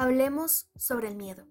[0.00, 1.44] Hablemos sobre el miedo.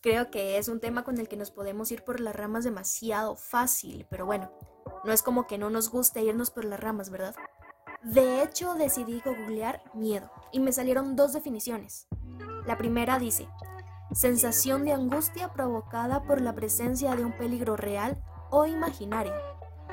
[0.00, 3.34] Creo que es un tema con el que nos podemos ir por las ramas demasiado
[3.34, 4.52] fácil, pero bueno,
[5.02, 7.34] no es como que no nos guste irnos por las ramas, ¿verdad?
[8.04, 12.06] De hecho, decidí googlear miedo y me salieron dos definiciones.
[12.66, 13.48] La primera dice,
[14.12, 18.22] sensación de angustia provocada por la presencia de un peligro real
[18.52, 19.34] o imaginario.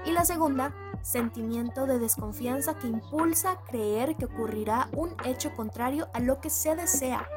[0.05, 6.19] Y la segunda, sentimiento de desconfianza que impulsa creer que ocurrirá un hecho contrario a
[6.19, 7.27] lo que se desea.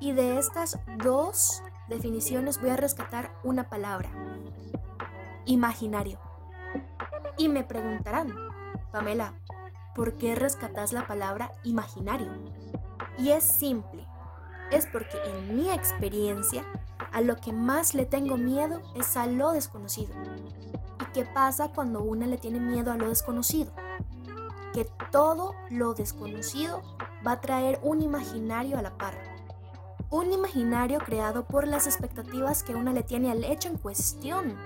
[0.00, 4.10] Y de estas dos definiciones voy a rescatar una palabra.
[5.46, 6.20] Imaginario.
[7.38, 8.32] Y me preguntarán,
[8.92, 9.34] Pamela,
[9.94, 12.30] ¿por qué rescatas la palabra imaginario?
[13.18, 14.06] Y es simple.
[14.70, 16.64] Es porque en mi experiencia,
[17.12, 20.14] a lo que más le tengo miedo es a lo desconocido.
[21.14, 23.70] ¿Y qué pasa cuando una le tiene miedo a lo desconocido?
[24.72, 26.82] Que todo lo desconocido
[27.24, 29.14] va a traer un imaginario a la par.
[30.10, 34.56] Un imaginario creado por las expectativas que una le tiene al hecho en cuestión.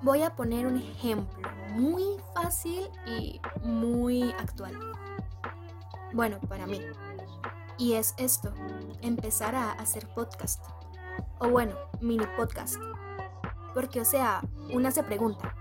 [0.00, 4.78] Voy a poner un ejemplo muy fácil y muy actual.
[6.12, 6.80] Bueno, para mí.
[7.78, 8.54] Y es esto,
[9.00, 10.64] empezar a hacer podcast.
[11.40, 12.78] O bueno, mini podcast.
[13.74, 15.54] Porque, o sea, una se pregunta,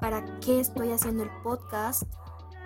[0.00, 2.04] ¿para qué estoy haciendo el podcast?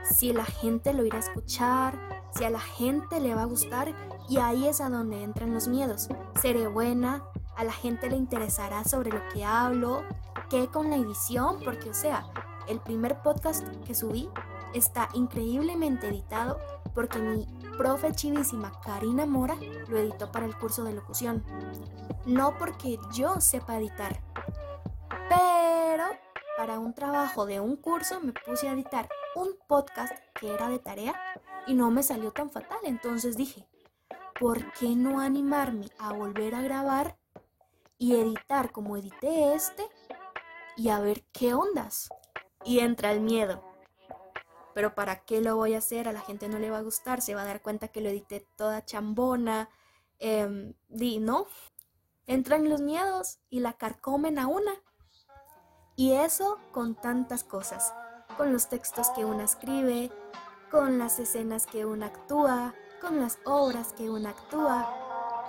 [0.03, 1.99] Si la gente lo irá a escuchar,
[2.35, 3.95] si a la gente le va a gustar,
[4.29, 6.09] y ahí es a donde entran los miedos.
[6.41, 7.25] ¿Seré buena?
[7.57, 10.03] ¿A la gente le interesará sobre lo que hablo?
[10.49, 11.59] ¿Qué con la edición?
[11.65, 12.27] Porque, o sea,
[12.69, 14.29] el primer podcast que subí
[14.73, 16.59] está increíblemente editado
[16.95, 19.57] porque mi profe chivísima Karina Mora
[19.89, 21.45] lo editó para el curso de locución.
[22.27, 24.21] No porque yo sepa editar,
[26.91, 31.15] un trabajo de un curso me puse a editar un podcast que era de tarea
[31.69, 32.81] y no me salió tan fatal.
[32.83, 33.65] Entonces dije,
[34.41, 37.17] ¿por qué no animarme a volver a grabar
[37.97, 39.87] y editar como edité este
[40.77, 42.09] y a ver qué ondas?
[42.65, 43.63] Y entra el miedo.
[44.75, 46.09] Pero ¿para qué lo voy a hacer?
[46.09, 48.09] A la gente no le va a gustar, se va a dar cuenta que lo
[48.09, 49.69] edité toda chambona.
[50.19, 51.47] Eh, di, ¿no?
[52.27, 54.73] Entran los miedos y la carcomen a una.
[56.01, 57.93] Y eso con tantas cosas,
[58.39, 60.11] con los textos que una escribe,
[60.71, 62.73] con las escenas que una actúa,
[63.03, 64.89] con las obras que una actúa,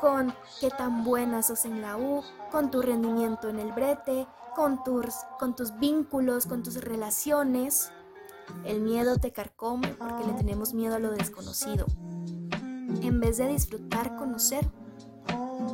[0.02, 4.84] con qué tan buenas sos en la U, con tu rendimiento en el brete, con
[4.84, 7.90] tus, con tus vínculos, con tus relaciones.
[8.66, 11.86] El miedo te carcome porque le tenemos miedo a lo desconocido,
[12.20, 14.70] en vez de disfrutar conocer,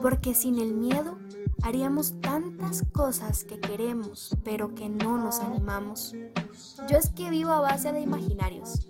[0.02, 1.18] porque sin el miedo
[1.64, 6.16] haríamos tantas cosas que queremos, pero que no nos animamos.
[6.90, 8.88] Yo es que vivo a base de imaginarios,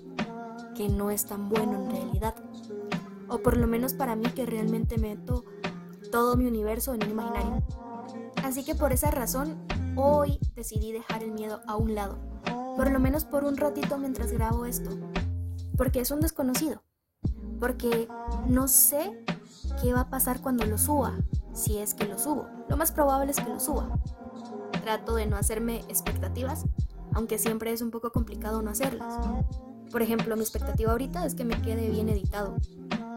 [0.76, 2.36] que no es tan bueno en realidad.
[3.30, 5.44] O por lo menos para mí que realmente meto
[6.12, 7.64] todo mi universo en un imaginario.
[8.44, 9.58] Así que por esa razón,
[9.96, 12.18] hoy decidí dejar el miedo a un lado.
[12.78, 14.92] Por lo menos por un ratito mientras grabo esto.
[15.76, 16.84] Porque es un desconocido.
[17.60, 18.08] Porque
[18.48, 19.26] no sé
[19.82, 21.18] qué va a pasar cuando lo suba
[21.54, 22.48] si es que lo subo.
[22.70, 24.00] Lo más probable es que lo suba.
[24.84, 26.66] Trato de no hacerme expectativas,
[27.14, 29.18] aunque siempre es un poco complicado no hacerlas.
[29.92, 32.58] Por ejemplo, mi expectativa ahorita es que me quede bien editado.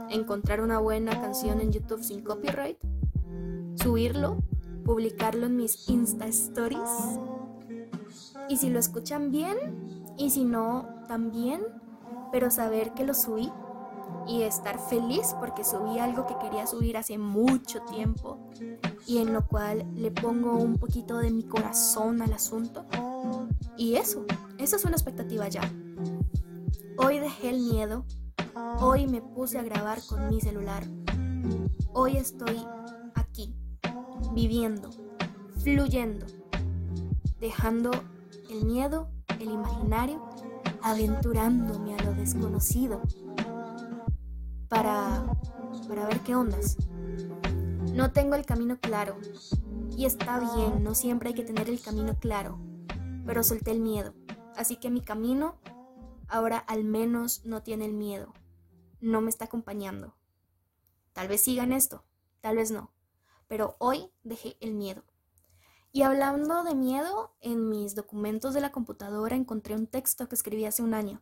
[0.08, 2.78] Encontrar una buena canción en YouTube sin copyright,
[3.74, 4.38] subirlo,
[4.84, 7.18] publicarlo en mis Insta Stories.
[8.48, 11.62] Y si lo escuchan bien, y si no, también,
[12.32, 13.52] pero saber que lo subí
[14.30, 18.38] y estar feliz porque subí algo que quería subir hace mucho tiempo
[19.04, 22.86] y en lo cual le pongo un poquito de mi corazón al asunto.
[23.76, 24.24] Y eso,
[24.58, 25.62] esa es una expectativa ya.
[26.96, 28.04] Hoy dejé el miedo,
[28.78, 30.84] hoy me puse a grabar con mi celular,
[31.92, 32.64] hoy estoy
[33.16, 33.56] aquí,
[34.32, 34.90] viviendo,
[35.58, 36.26] fluyendo,
[37.40, 37.90] dejando
[38.48, 39.08] el miedo,
[39.40, 40.22] el imaginario,
[40.82, 43.02] aventurándome a lo desconocido
[44.70, 45.26] para,
[45.86, 46.78] para ver qué ondas.
[47.92, 49.18] No tengo el camino claro.
[49.96, 52.58] Y está bien, no siempre hay que tener el camino claro.
[53.26, 54.14] Pero solté el miedo.
[54.56, 55.60] Así que mi camino
[56.28, 58.32] ahora al menos no tiene el miedo.
[59.00, 60.14] No me está acompañando.
[61.12, 62.04] Tal vez siga en esto,
[62.40, 62.92] tal vez no.
[63.48, 65.02] Pero hoy dejé el miedo.
[65.92, 70.64] Y hablando de miedo, en mis documentos de la computadora encontré un texto que escribí
[70.64, 71.20] hace un año.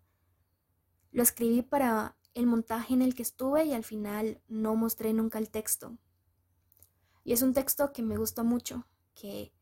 [1.11, 5.39] Lo escribí para el montaje en el que estuve y al final no mostré nunca
[5.39, 5.97] el texto.
[7.25, 9.53] Y es un texto que me gustó mucho, que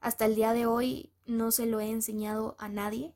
[0.00, 3.14] hasta el día de hoy no se lo he enseñado a nadie.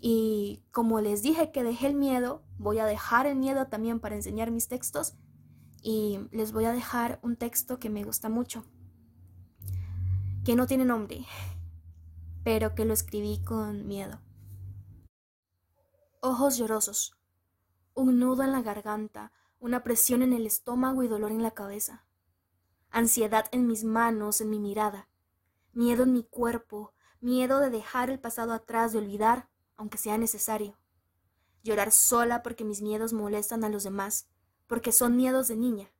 [0.00, 4.14] Y como les dije que dejé el miedo, voy a dejar el miedo también para
[4.14, 5.16] enseñar mis textos
[5.82, 8.64] y les voy a dejar un texto que me gusta mucho,
[10.44, 11.26] que no tiene nombre,
[12.44, 14.20] pero que lo escribí con miedo.
[16.20, 17.17] Ojos llorosos,
[18.00, 22.04] un nudo en la garganta, una presión en el estómago y dolor en la cabeza,
[22.90, 25.08] ansiedad en mis manos, en mi mirada,
[25.72, 30.78] miedo en mi cuerpo, miedo de dejar el pasado atrás, de olvidar, aunque sea necesario.
[31.64, 34.28] Llorar sola porque mis miedos molestan a los demás,
[34.68, 35.90] porque son miedos de niña,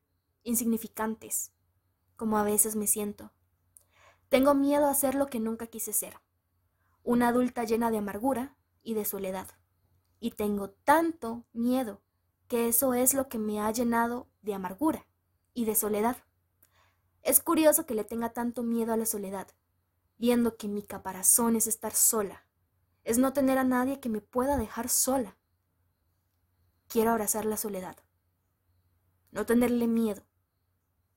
[0.45, 1.53] insignificantes,
[2.17, 3.33] como a veces me siento.
[4.29, 6.21] Tengo miedo a ser lo que nunca quise ser,
[7.03, 9.49] una adulta llena de amargura y de soledad.
[10.21, 12.03] Y tengo tanto miedo
[12.49, 15.07] que eso es lo que me ha llenado de amargura
[15.55, 16.17] y de soledad.
[17.23, 19.49] Es curioso que le tenga tanto miedo a la soledad,
[20.17, 22.47] viendo que mi caparazón es estar sola,
[23.05, 25.37] es no tener a nadie que me pueda dejar sola.
[26.89, 27.97] Quiero abrazar la soledad,
[29.31, 30.23] no tenerle miedo,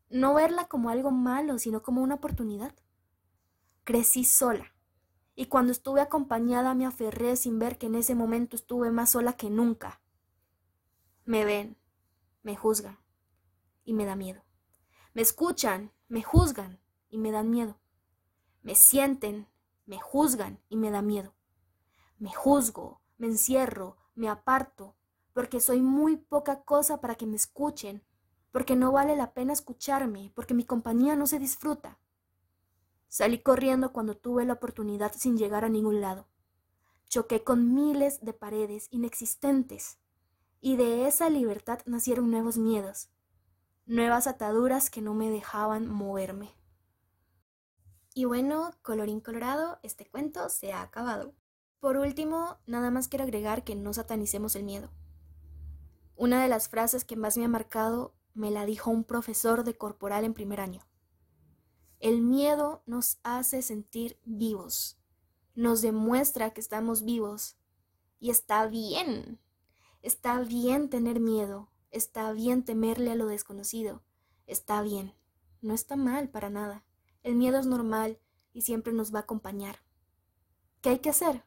[0.09, 2.75] no verla como algo malo, sino como una oportunidad.
[3.85, 4.73] Crecí sola,
[5.35, 9.33] y cuando estuve acompañada me aferré sin ver que en ese momento estuve más sola
[9.33, 10.01] que nunca.
[11.25, 11.77] Me ven,
[12.43, 12.99] me juzgan,
[13.83, 14.43] y me da miedo.
[15.13, 16.79] Me escuchan, me juzgan,
[17.09, 17.79] y me dan miedo.
[18.61, 19.47] Me sienten,
[19.85, 21.33] me juzgan, y me da miedo.
[22.17, 24.95] Me juzgo, me encierro, me aparto,
[25.33, 28.03] porque soy muy poca cosa para que me escuchen,
[28.51, 31.99] porque no vale la pena escucharme, porque mi compañía no se disfruta.
[33.11, 36.29] Salí corriendo cuando tuve la oportunidad sin llegar a ningún lado.
[37.09, 39.99] Choqué con miles de paredes inexistentes,
[40.61, 43.09] y de esa libertad nacieron nuevos miedos,
[43.85, 46.55] nuevas ataduras que no me dejaban moverme.
[48.13, 51.33] Y bueno, colorín colorado, este cuento se ha acabado.
[51.81, 54.89] Por último, nada más quiero agregar que no satanicemos el miedo.
[56.15, 59.77] Una de las frases que más me ha marcado me la dijo un profesor de
[59.77, 60.81] corporal en primer año.
[62.01, 64.97] El miedo nos hace sentir vivos,
[65.53, 67.57] nos demuestra que estamos vivos
[68.19, 69.39] y está bien.
[70.01, 74.01] Está bien tener miedo, está bien temerle a lo desconocido,
[74.47, 75.13] está bien,
[75.61, 76.83] no está mal para nada.
[77.21, 78.17] El miedo es normal
[78.51, 79.83] y siempre nos va a acompañar.
[80.81, 81.43] ¿Qué hay que hacer?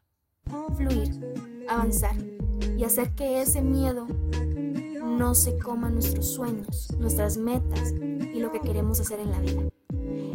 [0.76, 2.14] Fluir, avanzar
[2.78, 8.60] y hacer que ese miedo no se coma nuestros sueños, nuestras metas y lo que
[8.60, 9.68] queremos hacer en la vida.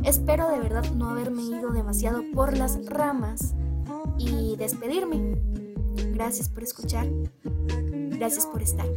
[0.04, 3.54] Espero de verdad no haberme ido demasiado por las ramas
[4.18, 5.40] y despedirme.
[6.14, 7.08] Gracias por escuchar.
[8.18, 8.88] Gracias por estar.